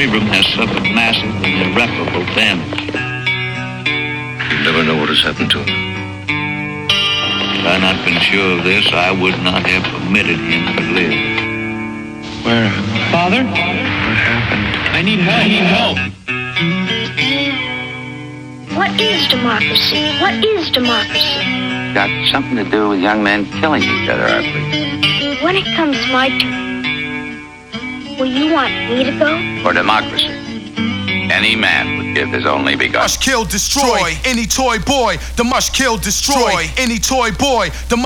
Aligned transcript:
cerebrum 0.00 0.24
has 0.32 0.46
suffered 0.56 0.88
massive 0.96 1.28
and 1.44 1.60
irreparable 1.60 2.24
damage. 2.32 2.72
You'll 4.48 4.64
never 4.64 4.82
know 4.82 4.96
what 4.96 5.10
has 5.12 5.20
happened 5.20 5.50
to 5.50 5.58
him. 5.60 5.68
Had 7.60 7.68
I 7.68 7.76
not 7.84 8.00
been 8.08 8.16
sure 8.24 8.56
of 8.56 8.64
this, 8.64 8.88
I 8.96 9.12
would 9.12 9.36
not 9.44 9.60
have 9.68 9.84
permitted 9.92 10.40
him 10.40 10.64
to 10.72 10.80
live. 10.96 11.12
Where 12.48 12.64
am 12.64 12.80
I? 12.80 13.12
Father? 13.12 13.44
What 13.44 14.16
happened? 14.24 14.72
I 14.96 15.04
need 15.04 15.20
help. 15.20 15.36
I 15.36 15.52
need 15.52 15.68
help. 15.68 16.00
What 18.72 18.96
is 18.96 19.28
democracy? 19.28 20.00
What 20.16 20.40
is 20.40 20.70
democracy? 20.70 21.44
Got 21.92 22.08
something 22.32 22.56
to 22.56 22.64
do 22.64 22.88
with 22.88 23.00
young 23.00 23.22
men 23.22 23.44
killing 23.60 23.82
each 23.82 24.08
other, 24.08 24.24
I 24.24 24.40
believe. 24.40 25.44
When 25.44 25.56
it 25.56 25.68
comes 25.76 26.00
my 26.08 26.32
turn, 26.40 26.59
will 28.20 28.26
you 28.26 28.52
want 28.52 28.70
me 28.90 29.02
to 29.02 29.18
go? 29.18 29.62
For 29.62 29.72
democracy, 29.72 30.28
any 31.32 31.56
man 31.56 31.96
would 31.96 32.14
give 32.14 32.28
his 32.28 32.44
only 32.44 32.76
begotten. 32.76 33.00
Mush 33.00 33.16
kill, 33.16 33.44
destroy 33.44 34.12
any 34.26 34.44
toy 34.44 34.78
boy. 34.78 35.16
The 35.36 35.44
mush 35.44 35.70
kill, 35.70 35.96
destroy 35.96 36.66
any 36.76 36.98
toy 36.98 37.30
boy. 37.32 37.70
The 37.88 38.04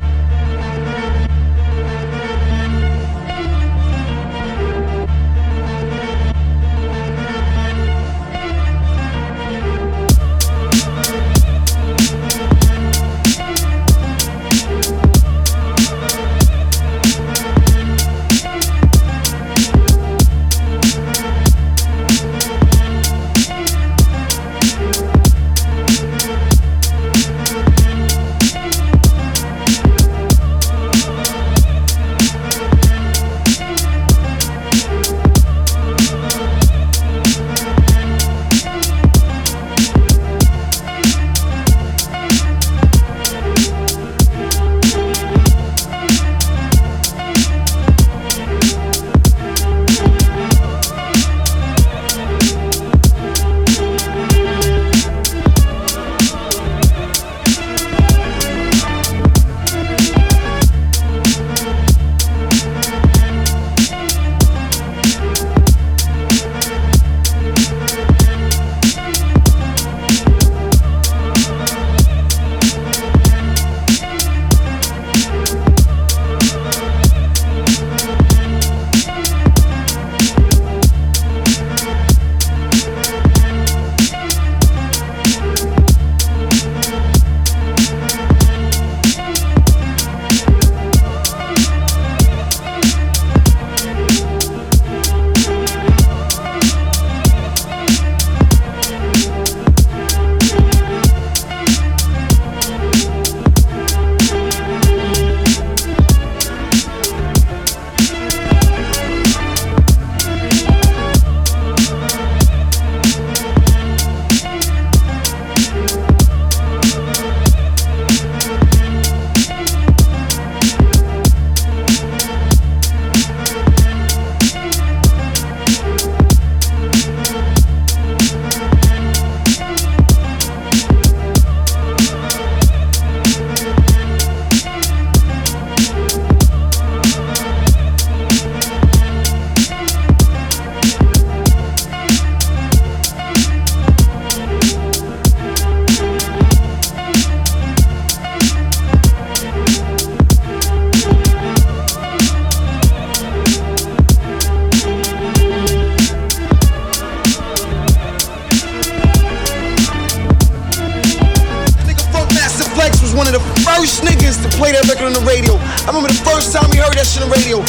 first 163.84 164.00
niggas 164.00 164.40
to 164.40 164.48
play 164.56 164.72
that 164.72 164.88
record 164.88 165.04
on 165.04 165.12
the 165.12 165.20
radio. 165.28 165.60
I 165.84 165.92
remember 165.92 166.08
the 166.08 166.24
first 166.24 166.56
time 166.56 166.64
we 166.72 166.80
heard 166.80 166.96
that 166.96 167.04
shit 167.04 167.20
on 167.20 167.28
the 167.28 167.36
radio. 167.36 167.60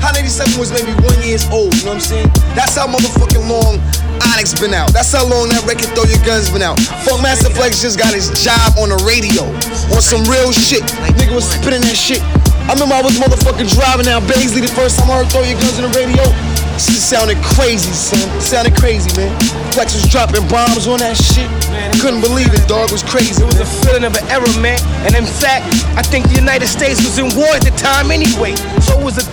Hot 0.00 0.16
87 0.16 0.56
was 0.56 0.72
maybe 0.72 0.96
one 1.04 1.20
years 1.20 1.44
old, 1.52 1.76
you 1.76 1.84
know 1.84 1.92
what 1.92 2.00
I'm 2.00 2.24
saying? 2.24 2.30
That's 2.56 2.72
how 2.72 2.88
motherfucking 2.88 3.44
long 3.44 3.76
Onyx 4.32 4.56
been 4.56 4.72
out. 4.72 4.96
That's 4.96 5.12
how 5.12 5.28
long 5.28 5.52
that 5.52 5.60
record 5.68 5.92
Throw 5.92 6.08
Your 6.08 6.24
Guns 6.24 6.48
been 6.48 6.64
out. 6.64 6.80
Funkmaster 7.04 7.52
Flex 7.52 7.84
just 7.84 8.00
got 8.00 8.16
his 8.16 8.32
job 8.40 8.80
on 8.80 8.88
the 8.88 9.00
radio. 9.04 9.44
On 9.92 10.00
some 10.00 10.24
real 10.24 10.56
shit. 10.56 10.80
Nigga 11.20 11.36
was 11.36 11.44
spitting 11.44 11.84
that 11.84 12.00
shit. 12.00 12.24
I 12.64 12.72
remember 12.72 12.96
I 12.96 13.04
was 13.04 13.20
motherfucking 13.20 13.68
driving 13.68 14.08
down 14.08 14.24
Baisley 14.24 14.64
the 14.64 14.72
first 14.72 14.96
time 14.96 15.12
I 15.12 15.20
heard 15.20 15.28
Throw 15.28 15.44
Your 15.44 15.60
Guns 15.60 15.76
on 15.84 15.92
the 15.92 15.92
radio. 15.92 16.24
Shit 16.78 17.02
sounded 17.02 17.38
crazy, 17.42 17.90
son. 17.90 18.22
It 18.38 18.42
sounded 18.42 18.76
crazy, 18.76 19.10
man. 19.18 19.34
Flex 19.74 19.94
was 19.94 20.06
dropping 20.06 20.46
bombs 20.46 20.86
on 20.86 21.02
that 21.02 21.16
shit. 21.18 21.50
Man, 21.74 21.90
Couldn't 21.98 22.20
believe 22.22 22.54
it, 22.54 22.66
dog. 22.68 22.88
It 22.88 22.92
was 22.92 23.02
crazy. 23.02 23.42
It 23.42 23.46
was 23.46 23.58
a 23.58 23.66
feeling 23.82 24.04
of 24.04 24.14
an 24.14 24.24
era, 24.30 24.46
man. 24.62 24.78
And 25.02 25.14
in 25.18 25.26
fact, 25.26 25.66
I 25.98 26.02
think 26.02 26.28
the 26.30 26.38
United 26.38 26.68
States 26.68 27.02
was 27.02 27.18
in 27.18 27.34
war 27.34 27.50
at 27.50 27.66
the 27.66 27.74
time 27.74 28.10
anyway. 28.10 28.54
So 28.86 28.94
it 28.94 29.04
was 29.04 29.18
a 29.18 29.26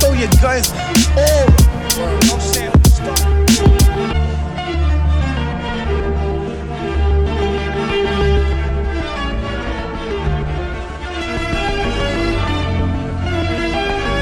throw 0.00 0.16
your 0.16 0.32
guns 0.40 0.72
all 1.20 2.35